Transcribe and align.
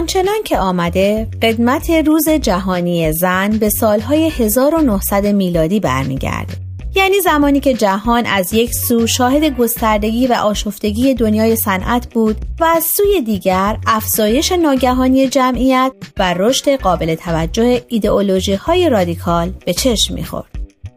آنچنان 0.00 0.42
که 0.44 0.58
آمده 0.58 1.28
قدمت 1.42 1.90
روز 1.90 2.28
جهانی 2.28 3.12
زن 3.12 3.50
به 3.50 3.70
سالهای 3.70 4.28
1900 4.28 5.26
میلادی 5.26 5.80
برمیگرده 5.80 6.54
یعنی 6.94 7.20
زمانی 7.20 7.60
که 7.60 7.74
جهان 7.74 8.26
از 8.26 8.54
یک 8.54 8.74
سو 8.74 9.06
شاهد 9.06 9.44
گستردگی 9.44 10.26
و 10.26 10.32
آشفتگی 10.32 11.14
دنیای 11.14 11.56
صنعت 11.56 12.14
بود 12.14 12.36
و 12.60 12.64
از 12.64 12.84
سوی 12.84 13.20
دیگر 13.20 13.76
افزایش 13.86 14.52
ناگهانی 14.52 15.28
جمعیت 15.28 15.92
و 16.18 16.34
رشد 16.34 16.80
قابل 16.80 17.14
توجه 17.14 17.82
ایدئولوژی 17.88 18.54
های 18.54 18.88
رادیکال 18.88 19.52
به 19.66 19.72
چشم 19.72 20.14
می‌خورد. 20.14 20.48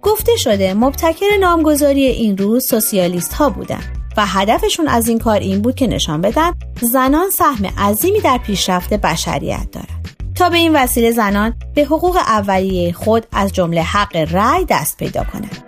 گفته 0.02 0.36
شده 0.38 0.74
مبتکر 0.74 1.38
نامگذاری 1.40 2.06
این 2.06 2.38
روز 2.38 2.68
سوسیالیست 2.70 3.34
ها 3.34 3.50
بودند 3.50 4.03
و 4.18 4.26
هدفشون 4.26 4.88
از 4.88 5.08
این 5.08 5.20
کار 5.20 5.40
این 5.40 5.62
بود 5.62 5.76
که 5.76 5.88
نشان 5.88 6.22
بدن 6.22 6.52
زنان 6.82 7.30
سهم 7.30 7.66
عظیمی 7.66 8.20
در 8.20 8.38
پیشرفت 8.38 8.94
بشریت 8.94 9.68
دارند 9.72 10.08
تا 10.36 10.50
به 10.50 10.58
این 10.58 10.76
وسیله 10.76 11.12
زنان 11.12 11.54
به 11.76 11.86
حقوق 11.86 12.16
اولیه 12.16 12.94
خود 12.94 13.26
از 13.32 13.54
جمله 13.54 13.82
حق 13.82 14.16
رأی 14.16 14.66
دست 14.70 14.98
پیدا 14.98 15.24
کنند 15.24 15.64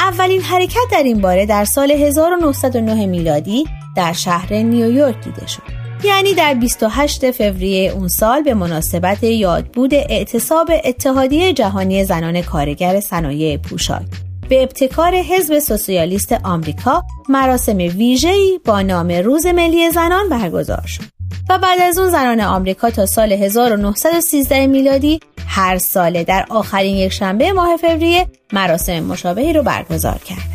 اولین 0.00 0.40
حرکت 0.40 0.78
در 0.92 1.02
این 1.02 1.20
باره 1.20 1.46
در 1.46 1.64
سال 1.64 1.90
1909 1.90 3.06
میلادی 3.06 3.64
در 3.96 4.12
شهر 4.12 4.52
نیویورک 4.54 5.24
دیده 5.24 5.46
شد. 5.46 5.83
یعنی 6.02 6.34
در 6.34 6.54
28 6.54 7.30
فوریه 7.30 7.90
اون 7.90 8.08
سال 8.08 8.42
به 8.42 8.54
مناسبت 8.54 9.22
یادبود 9.22 9.94
اعتصاب 9.94 10.70
اتحادیه 10.84 11.52
جهانی 11.52 12.04
زنان 12.04 12.42
کارگر 12.42 13.00
صنایع 13.00 13.56
پوشاک 13.56 14.06
به 14.48 14.62
ابتکار 14.62 15.14
حزب 15.14 15.58
سوسیالیست 15.58 16.32
آمریکا 16.32 17.02
مراسم 17.28 17.76
ویژه‌ای 17.76 18.60
با 18.64 18.82
نام 18.82 19.08
روز 19.08 19.46
ملی 19.46 19.90
زنان 19.90 20.28
برگزار 20.28 20.86
شد 20.86 21.02
و 21.48 21.58
بعد 21.58 21.80
از 21.80 21.98
اون 21.98 22.10
زنان 22.10 22.40
آمریکا 22.40 22.90
تا 22.90 23.06
سال 23.06 23.32
1913 23.32 24.66
میلادی 24.66 25.20
هر 25.46 25.78
ساله 25.78 26.24
در 26.24 26.46
آخرین 26.50 26.96
یک 26.96 27.12
شنبه 27.12 27.52
ماه 27.52 27.76
فوریه 27.76 28.26
مراسم 28.52 29.00
مشابهی 29.00 29.52
رو 29.52 29.62
برگزار 29.62 30.18
کردند. 30.18 30.53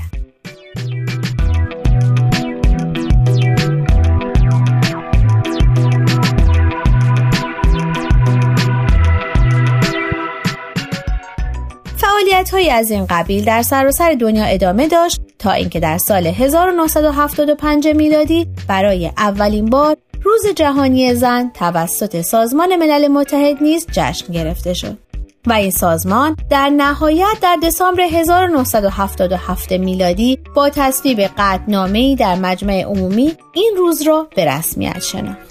فعالیت 12.40 12.54
های 12.54 12.70
از 12.70 12.92
این 12.92 13.06
قبیل 13.06 13.46
در 13.46 13.62
سراسر 13.62 14.14
دنیا 14.20 14.44
ادامه 14.44 14.88
داشت 14.88 15.22
تا 15.40 15.52
اینکه 15.52 15.80
در 15.80 15.98
سال 15.98 16.28
1975 16.28 17.88
میلادی 17.88 18.48
برای 18.68 19.12
اولین 19.18 19.66
بار 19.66 19.98
روز 20.24 20.42
جهانی 20.56 21.14
زن 21.16 21.52
توسط 21.54 22.22
سازمان 22.22 22.76
ملل 22.76 23.08
متحد 23.08 23.64
نیز 23.64 23.88
جشن 23.92 24.34
گرفته 24.34 24.74
شد. 24.74 24.98
و 25.48 25.54
این 25.54 25.72
سازمان 25.72 26.36
در 26.50 26.70
نهایت 26.70 27.38
در 27.42 27.58
دسامبر 27.64 28.02
1977 28.02 29.72
میلادی 29.72 30.40
با 30.56 30.70
تصویب 30.70 31.20
قطعنامه‌ای 31.20 32.16
در 32.16 32.36
مجمع 32.36 32.84
عمومی 32.84 33.34
این 33.54 33.74
روز 33.78 34.02
را 34.02 34.28
به 34.36 34.46
رسمیت 34.46 35.00
شناخت. 35.00 35.49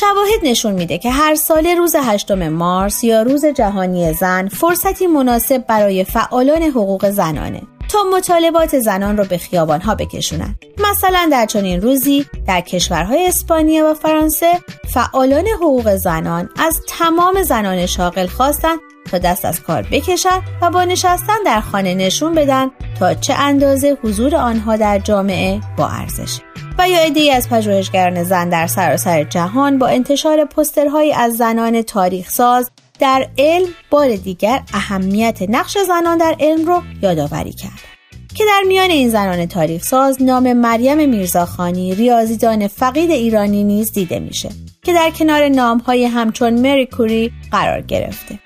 شواهد 0.00 0.40
نشون 0.42 0.72
میده 0.72 0.98
که 0.98 1.10
هر 1.10 1.34
سال 1.34 1.66
روز 1.66 1.96
8 1.98 2.30
مارس 2.30 3.04
یا 3.04 3.22
روز 3.22 3.44
جهانی 3.44 4.12
زن 4.12 4.48
فرصتی 4.48 5.06
مناسب 5.06 5.66
برای 5.66 6.04
فعالان 6.04 6.62
حقوق 6.62 7.10
زنانه 7.10 7.62
تا 7.88 7.98
مطالبات 8.16 8.78
زنان 8.78 9.16
رو 9.16 9.24
به 9.24 9.38
خیابان 9.38 9.80
ها 9.80 9.94
بکشونن. 9.94 10.58
مثلا 10.90 11.28
در 11.32 11.46
چنین 11.46 11.80
روزی 11.80 12.26
در 12.46 12.60
کشورهای 12.60 13.26
اسپانیا 13.26 13.90
و 13.90 13.94
فرانسه 13.94 14.52
فعالان 14.94 15.46
حقوق 15.46 15.96
زنان 15.96 16.48
از 16.58 16.80
تمام 16.88 17.42
زنان 17.42 17.86
شاغل 17.86 18.26
خواستند 18.26 18.78
تا 19.10 19.18
دست 19.18 19.44
از 19.44 19.62
کار 19.62 19.82
بکشند 19.92 20.42
و 20.62 20.70
با 20.70 20.84
نشستن 20.84 21.42
در 21.46 21.60
خانه 21.60 21.94
نشون 21.94 22.34
بدن 22.34 22.70
تا 22.98 23.14
چه 23.14 23.34
اندازه 23.34 23.96
حضور 24.02 24.36
آنها 24.36 24.76
در 24.76 24.98
جامعه 24.98 25.60
با 25.76 25.88
ارزشه 25.88 26.45
و 26.78 26.88
یا 26.88 26.98
ای 26.98 27.30
از 27.30 27.48
پژوهشگران 27.48 28.24
زن 28.24 28.48
در 28.48 28.66
سراسر 28.66 29.24
جهان 29.24 29.78
با 29.78 29.86
انتشار 29.86 30.44
پسترهایی 30.44 31.12
از 31.12 31.36
زنان 31.36 31.82
تاریخ 31.82 32.30
ساز 32.30 32.70
در 32.98 33.28
علم 33.38 33.68
بار 33.90 34.16
دیگر 34.16 34.62
اهمیت 34.74 35.42
نقش 35.48 35.78
زنان 35.78 36.18
در 36.18 36.36
علم 36.40 36.66
رو 36.66 36.82
یادآوری 37.02 37.52
کرد. 37.52 37.96
که 38.34 38.44
در 38.44 38.62
میان 38.68 38.90
این 38.90 39.08
زنان 39.08 39.46
تاریخ 39.46 39.82
ساز 39.82 40.22
نام 40.22 40.52
مریم 40.52 41.08
میرزاخانی 41.08 41.94
ریاضیدان 41.94 42.68
فقید 42.68 43.10
ایرانی 43.10 43.64
نیز 43.64 43.92
دیده 43.92 44.18
میشه 44.18 44.48
که 44.82 44.92
در 44.92 45.10
کنار 45.10 45.48
نامهای 45.48 46.04
همچون 46.04 46.54
مری 46.54 46.86
کوری 46.86 47.32
قرار 47.50 47.80
گرفته. 47.80 48.38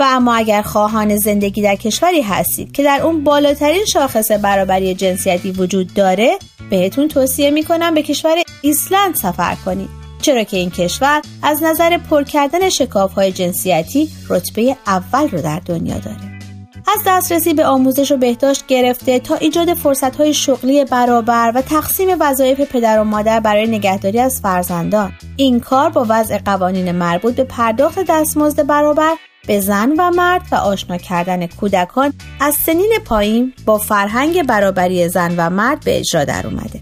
و 0.00 0.04
اما 0.06 0.34
اگر 0.34 0.62
خواهان 0.62 1.16
زندگی 1.16 1.62
در 1.62 1.76
کشوری 1.76 2.22
هستید 2.22 2.72
که 2.72 2.82
در 2.82 3.00
اون 3.02 3.24
بالاترین 3.24 3.84
شاخص 3.84 4.30
برابری 4.30 4.94
جنسیتی 4.94 5.50
وجود 5.50 5.94
داره 5.94 6.38
بهتون 6.70 7.08
توصیه 7.08 7.50
می‌کنم 7.50 7.94
به 7.94 8.02
کشور 8.02 8.36
ایسلند 8.62 9.14
سفر 9.14 9.54
کنید. 9.64 9.88
چرا 10.22 10.42
که 10.42 10.56
این 10.56 10.70
کشور 10.70 11.22
از 11.42 11.62
نظر 11.62 11.98
پر 11.98 12.22
کردن 12.22 12.68
شکاف 12.68 13.12
های 13.12 13.32
جنسیتی 13.32 14.08
رتبه 14.28 14.76
اول 14.86 15.28
رو 15.28 15.42
در 15.42 15.60
دنیا 15.66 15.98
داره. 15.98 16.38
از 16.96 17.02
دسترسی 17.06 17.54
به 17.54 17.66
آموزش 17.66 18.12
و 18.12 18.16
بهداشت 18.16 18.66
گرفته 18.66 19.18
تا 19.18 19.34
ایجاد 19.34 19.74
فرصت 19.74 20.16
های 20.16 20.34
شغلی 20.34 20.84
برابر 20.84 21.52
و 21.54 21.62
تقسیم 21.62 22.08
وظایف 22.20 22.60
پدر 22.60 23.00
و 23.00 23.04
مادر 23.04 23.40
برای 23.40 23.66
نگهداری 23.66 24.20
از 24.20 24.40
فرزندان 24.42 25.12
این 25.36 25.60
کار 25.60 25.90
با 25.90 26.06
وضع 26.08 26.38
قوانین 26.38 26.92
مربوط 26.92 27.34
به 27.34 27.44
پرداخت 27.44 27.98
دستمزد 28.08 28.66
برابر 28.66 29.14
به 29.48 29.60
زن 29.60 29.92
و 29.98 30.10
مرد 30.10 30.42
و 30.52 30.54
آشنا 30.54 30.96
کردن 30.96 31.46
کودکان 31.46 32.12
از 32.40 32.54
سنین 32.54 32.92
پایین 33.04 33.52
با 33.66 33.78
فرهنگ 33.78 34.42
برابری 34.42 35.08
زن 35.08 35.34
و 35.36 35.50
مرد 35.50 35.84
به 35.84 35.98
اجرا 35.98 36.24
در 36.24 36.46
اومده. 36.46 36.80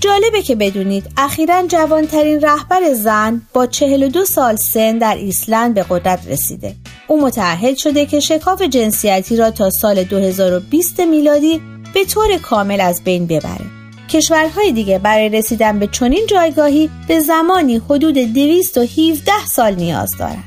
جالبه 0.00 0.42
که 0.42 0.54
بدونید 0.54 1.10
اخیرا 1.16 1.66
جوانترین 1.66 2.40
رهبر 2.40 2.92
زن 2.94 3.42
با 3.54 3.66
42 3.66 4.24
سال 4.24 4.56
سن 4.56 4.98
در 4.98 5.14
ایسلند 5.14 5.74
به 5.74 5.84
قدرت 5.90 6.28
رسیده. 6.28 6.74
او 7.08 7.22
متعهد 7.22 7.76
شده 7.76 8.06
که 8.06 8.20
شکاف 8.20 8.62
جنسیتی 8.62 9.36
را 9.36 9.50
تا 9.50 9.70
سال 9.70 10.04
2020 10.04 11.00
میلادی 11.00 11.60
به 11.94 12.04
طور 12.04 12.38
کامل 12.38 12.80
از 12.80 13.04
بین 13.04 13.26
ببره 13.26 13.66
کشورهای 14.08 14.72
دیگه 14.72 14.98
برای 14.98 15.28
رسیدن 15.28 15.78
به 15.78 15.86
چنین 15.86 16.26
جایگاهی 16.26 16.90
به 17.08 17.20
زمانی 17.20 17.76
حدود 17.76 18.14
217 18.14 19.32
سال 19.46 19.74
نیاز 19.74 20.16
دارند 20.18 20.44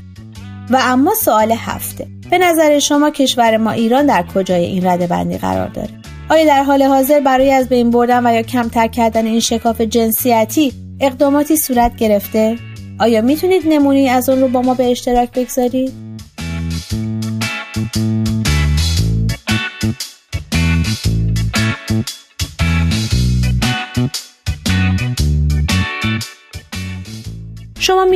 و 0.70 0.80
اما 0.82 1.14
سوال 1.16 1.52
هفته 1.52 2.08
به 2.30 2.38
نظر 2.38 2.80
شما 2.80 3.10
کشور 3.10 3.58
ما 3.58 3.72
ایران 3.72 4.06
در 4.06 4.26
کجای 4.36 4.66
این 4.66 4.86
رده 4.86 5.08
بندی 5.08 5.38
قرار 5.38 5.68
داره 5.68 5.90
آیا 6.30 6.46
در 6.46 6.64
حال 6.64 6.84
حاضر 6.84 7.20
برای 7.20 7.52
از 7.52 7.70
بین 7.70 7.92
بردن 7.92 8.28
و 8.28 8.34
یا 8.34 8.42
کمتر 8.42 8.88
کردن 8.88 9.26
این 9.26 9.40
شکاف 9.40 9.82
جنسیتی 9.82 10.74
اقداماتی 11.00 11.58
صورت 11.58 11.96
گرفته؟ 11.96 12.58
آیا 13.00 13.22
می‌تونید 13.22 13.64
نمونی 13.68 14.10
از 14.10 14.30
اون 14.30 14.42
رو 14.42 14.48
با 14.48 14.62
ما 14.62 14.74
به 14.74 14.92
اشتراک 14.92 15.32
بگذارید؟ 15.32 16.05